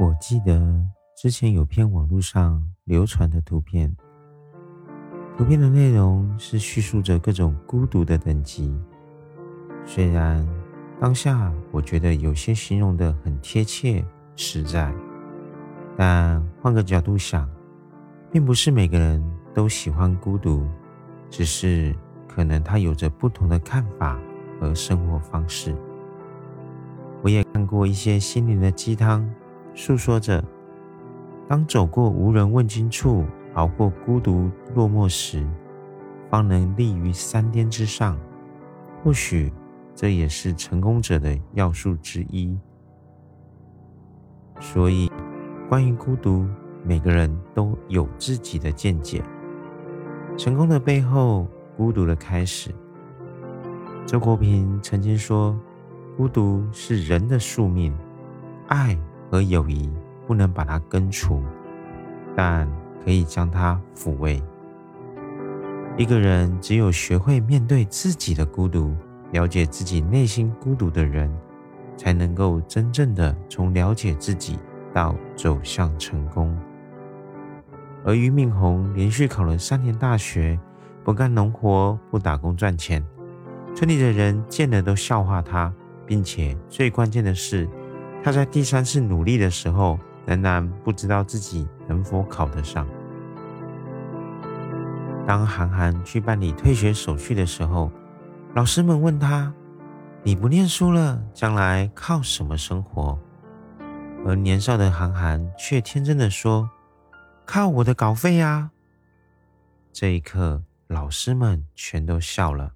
[0.00, 0.84] 我记得
[1.16, 3.94] 之前有篇网络上流传的图片，
[5.38, 8.76] 图片的内容是叙述着各种孤独的等级。
[9.86, 10.44] 虽然
[11.00, 14.92] 当下我觉得有些形容的很贴切实在，
[15.96, 17.48] 但换个角度想，
[18.32, 19.24] 并不是每个人
[19.54, 20.66] 都喜欢孤独，
[21.30, 21.94] 只是
[22.26, 24.18] 可能他有着不同的看法
[24.58, 25.72] 和生活方式。
[27.22, 29.24] 我也看过一些心灵的鸡汤。
[29.74, 30.42] 诉说着，
[31.48, 33.24] 当走过无人问津处，
[33.54, 35.44] 熬过孤独落寞时，
[36.30, 38.18] 方能立于山巅之上。
[39.02, 39.52] 或许
[39.94, 42.56] 这也是成功者的要素之一。
[44.60, 45.10] 所以，
[45.68, 46.46] 关于孤独，
[46.84, 49.22] 每个人都有自己的见解。
[50.38, 51.46] 成功的背后，
[51.76, 52.70] 孤独的开始。
[54.06, 55.58] 周国平曾经说
[56.16, 57.92] ：“孤独是人的宿命。”
[58.68, 58.96] 爱。
[59.34, 59.90] 和友谊
[60.28, 61.42] 不能把它根除，
[62.36, 62.70] 但
[63.04, 64.40] 可以将它抚慰。
[65.96, 68.94] 一个人只有学会面对自己的孤独，
[69.32, 71.28] 了解自己内心孤独的人，
[71.96, 74.56] 才能够真正的从了解自己
[74.92, 76.56] 到走向成功。
[78.04, 80.56] 而俞敏洪连续考了三年大学，
[81.02, 83.04] 不干农活，不打工赚钱，
[83.74, 85.74] 村里的人见了都笑话他，
[86.06, 87.68] 并且最关键的是。
[88.24, 92.88] 他在第三次努力的时候，仍然不知道自己能否考得上。
[95.26, 97.92] 当韩寒去办理退学手续的时候，
[98.54, 99.52] 老师们问他
[100.24, 103.18] ：“你不念书了，将来靠什么生活？”
[104.24, 106.70] 而年少的韩寒却天真的说
[107.44, 108.70] ：“靠我的稿费呀！”
[109.92, 112.72] 这一刻，老师们全都笑了。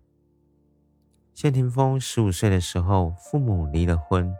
[1.33, 4.31] 谢霆锋十五岁的时候，父母离了婚。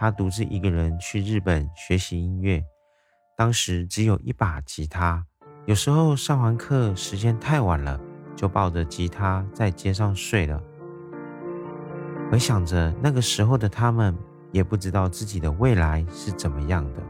[0.00, 2.62] 他独自一个人去日本学习音乐，
[3.36, 5.26] 当时只有一把吉他。
[5.66, 8.00] 有时候上完课时间太晚了，
[8.36, 10.62] 就抱着吉他在街上睡了。
[12.30, 14.16] 回想着那个时候的他们，
[14.52, 17.02] 也不知道自己的未来是怎么样的，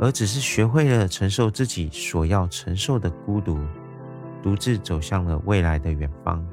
[0.00, 3.56] 而只是学会了承受自己所要承受的孤独，
[4.42, 6.44] 独自走向了未来的远方。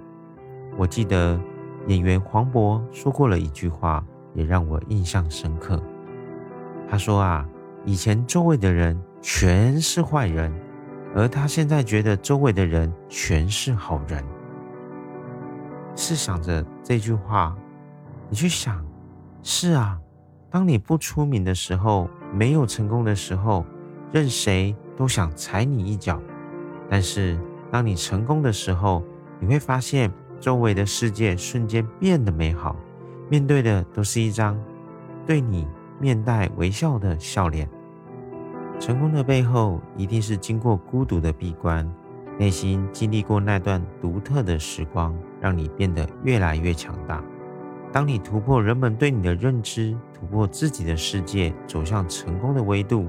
[0.78, 1.42] 我记得
[1.88, 4.06] 演员黄渤说过了一句话。
[4.36, 5.82] 也让我印象深刻。
[6.88, 7.48] 他说啊，
[7.84, 10.54] 以前周围的人全是坏人，
[11.16, 14.24] 而他现在觉得周围的人全是好人。
[15.96, 17.56] 试想着这句话，
[18.30, 18.86] 你去想，
[19.42, 19.98] 是啊，
[20.52, 23.66] 当你不出名的时候，没有成功的时候，
[24.12, 26.22] 任谁都想踩你一脚。
[26.90, 27.40] 但是
[27.72, 29.02] 当你成功的时候，
[29.40, 32.76] 你会发现周围的世界瞬间变得美好。
[33.30, 34.60] 面对的都是一张
[35.26, 35.68] 对你
[36.00, 37.70] 面带微笑的笑脸。
[38.80, 41.90] 成功的背后，一定是经过孤独的闭关，
[42.38, 47.24] 内心经历过那段独特的时光，让你变得越来越强大。
[47.92, 53.06] 当你突破人们对你的认知，突破自己的世界，走向成功的维度；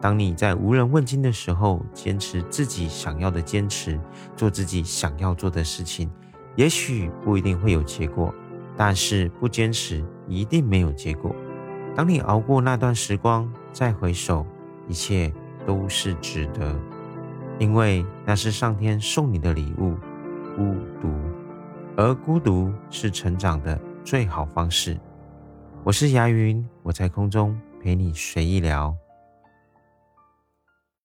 [0.00, 4.00] 当你在无人问津的时候，坚持自己想要的坚持，
[4.34, 6.10] 做自己想要做的事情，
[6.56, 8.34] 也许不一定会有结果。
[8.82, 11.36] 但是不坚持，一定没有结果。
[11.94, 14.46] 当你熬过那段时光，再回首，
[14.88, 15.30] 一切
[15.66, 16.74] 都是值得，
[17.58, 19.96] 因为那是上天送你的礼物——
[20.56, 21.10] 孤独。
[21.94, 24.98] 而孤独是成长的最好方式。
[25.84, 28.96] 我是牙云，我在空中陪你随意聊。